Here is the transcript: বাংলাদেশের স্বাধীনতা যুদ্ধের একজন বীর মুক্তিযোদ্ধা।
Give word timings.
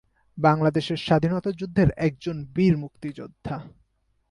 বাংলাদেশের 0.37 0.97
স্বাধীনতা 0.97 1.49
যুদ্ধের 1.51 1.89
একজন 1.97 2.35
বীর 2.55 2.73
মুক্তিযোদ্ধা। 2.77 3.55